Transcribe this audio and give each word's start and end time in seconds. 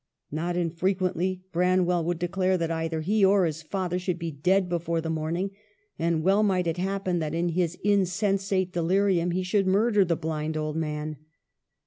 Not 0.31 0.57
infrequently 0.57 1.43
Bran 1.51 1.85
well 1.85 2.03
would 2.03 2.17
declare 2.17 2.57
that 2.57 2.71
either 2.71 3.01
he 3.01 3.23
or 3.23 3.45
his 3.45 3.61
father 3.61 3.99
should 3.99 4.17
be 4.17 4.31
dead 4.31 4.67
before 4.67 4.99
the 4.99 5.11
morning; 5.11 5.51
and 5.99 6.23
well 6.23 6.41
might 6.41 6.65
it 6.65 6.77
happen 6.77 7.19
that 7.19 7.35
in 7.35 7.49
his 7.49 7.77
insensate 7.83 8.73
delirium 8.73 9.29
he 9.29 9.43
should 9.43 9.67
murder 9.67 10.03
the 10.03 10.15
blind 10.15 10.57
old 10.57 10.75
man. 10.75 11.17